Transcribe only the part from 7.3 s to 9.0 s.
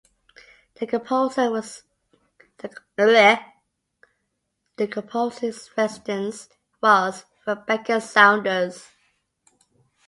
Rebecca Saunders.